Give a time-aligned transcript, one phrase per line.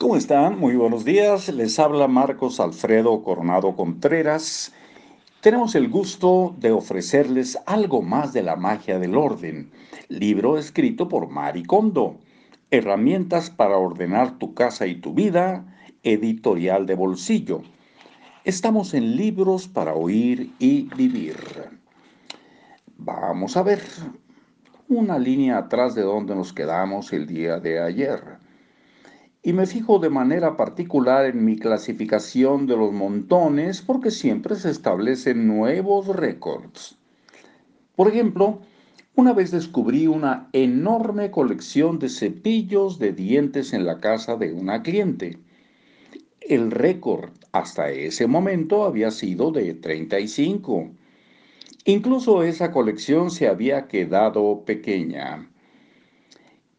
[0.00, 0.58] ¿Cómo están?
[0.58, 1.50] Muy buenos días.
[1.52, 4.72] Les habla Marcos Alfredo Coronado Contreras.
[5.42, 9.70] Tenemos el gusto de ofrecerles algo más de la magia del orden,
[10.08, 12.16] libro escrito por Mari Kondo,
[12.70, 15.66] Herramientas para ordenar tu casa y tu vida,
[16.02, 17.60] editorial de bolsillo.
[18.44, 21.36] Estamos en libros para oír y vivir.
[22.96, 23.82] Vamos a ver
[24.88, 28.40] una línea atrás de donde nos quedamos el día de ayer
[29.42, 34.70] y me fijo de manera particular en mi clasificación de los montones porque siempre se
[34.70, 36.98] establecen nuevos récords.
[37.96, 38.60] Por ejemplo,
[39.14, 44.82] una vez descubrí una enorme colección de cepillos de dientes en la casa de una
[44.82, 45.38] cliente.
[46.40, 50.90] El récord hasta ese momento había sido de 35.
[51.86, 55.50] Incluso esa colección se había quedado pequeña.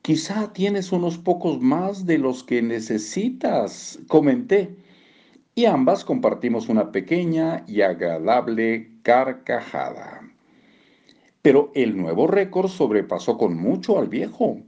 [0.01, 4.75] Quizá tienes unos pocos más de los que necesitas, comenté,
[5.53, 10.21] y ambas compartimos una pequeña y agradable carcajada.
[11.43, 14.61] Pero el nuevo récord sobrepasó con mucho al viejo.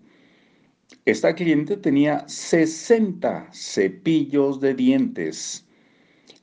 [1.05, 5.65] Esta cliente tenía 60 cepillos de dientes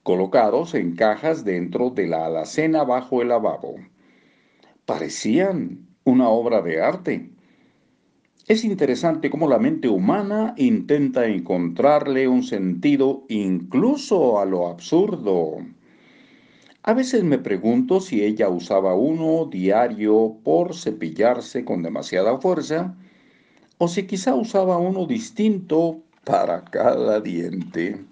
[0.02, 3.76] colocados en cajas dentro de la alacena bajo el lavabo.
[4.84, 7.30] Parecían una obra de arte.
[8.50, 15.58] Es interesante cómo la mente humana intenta encontrarle un sentido incluso a lo absurdo.
[16.82, 22.96] A veces me pregunto si ella usaba uno diario por cepillarse con demasiada fuerza
[23.78, 28.04] o si quizá usaba uno distinto para cada diente.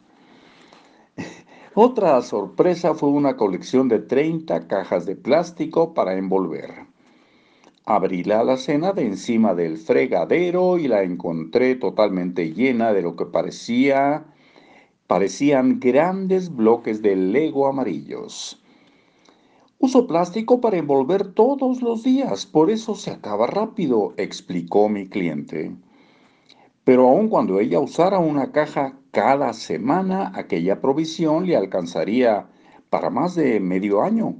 [1.74, 6.87] Otra sorpresa fue una colección de 30 cajas de plástico para envolver.
[7.90, 13.24] Abrí la alacena de encima del fregadero y la encontré totalmente llena de lo que
[13.24, 14.26] parecía
[15.06, 18.62] parecían grandes bloques de Lego amarillos.
[19.78, 25.74] Uso plástico para envolver todos los días, por eso se acaba rápido, explicó mi cliente.
[26.84, 32.48] Pero aun cuando ella usara una caja cada semana, aquella provisión le alcanzaría
[32.90, 34.36] para más de medio año.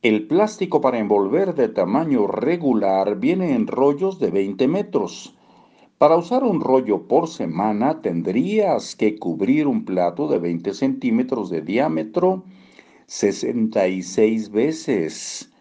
[0.00, 5.36] El plástico para envolver de tamaño regular viene en rollos de 20 metros.
[5.98, 11.62] Para usar un rollo por semana tendrías que cubrir un plato de 20 centímetros de
[11.62, 12.44] diámetro
[13.06, 15.52] 66 veces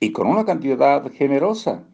[0.00, 1.84] y con una cantidad generosa.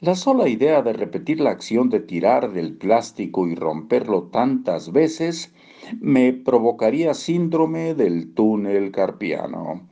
[0.00, 5.54] La sola idea de repetir la acción de tirar del plástico y romperlo tantas veces
[6.00, 9.91] me provocaría síndrome del túnel carpiano.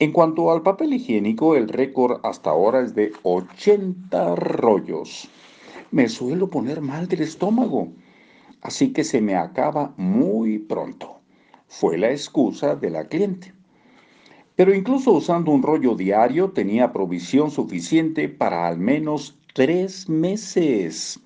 [0.00, 5.28] En cuanto al papel higiénico, el récord hasta ahora es de 80 rollos.
[5.90, 7.88] Me suelo poner mal del estómago,
[8.62, 11.18] así que se me acaba muy pronto.
[11.66, 13.52] Fue la excusa de la cliente.
[14.54, 21.18] Pero incluso usando un rollo diario tenía provisión suficiente para al menos tres meses.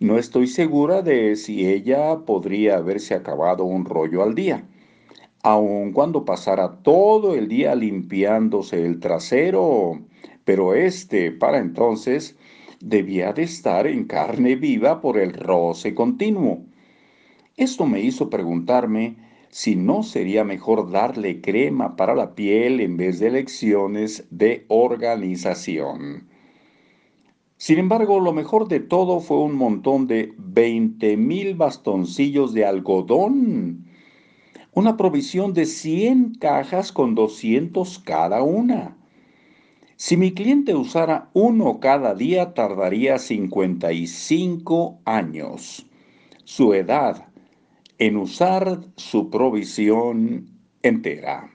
[0.00, 4.66] No estoy segura de si ella podría haberse acabado un rollo al día
[5.42, 10.00] aun cuando pasara todo el día limpiándose el trasero,
[10.44, 12.36] pero este para entonces
[12.80, 16.64] debía de estar en carne viva por el roce continuo.
[17.56, 19.16] Esto me hizo preguntarme
[19.48, 26.28] si no sería mejor darle crema para la piel en vez de lecciones de organización.
[27.56, 33.85] Sin embargo, lo mejor de todo fue un montón de 20 mil bastoncillos de algodón
[34.76, 38.94] una provisión de 100 cajas con 200 cada una.
[39.96, 45.86] Si mi cliente usara uno cada día, tardaría 55 años.
[46.44, 47.26] Su edad
[47.96, 50.50] en usar su provisión
[50.82, 51.50] entera.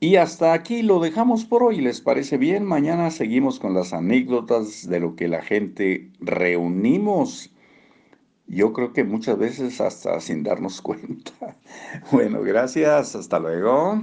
[0.00, 1.80] Y hasta aquí lo dejamos por hoy.
[1.80, 2.64] ¿Les parece bien?
[2.64, 7.54] Mañana seguimos con las anécdotas de lo que la gente reunimos
[8.50, 11.56] yo creo que muchas veces hasta sin darnos cuenta.
[12.12, 14.02] Bueno, gracias, hasta luego.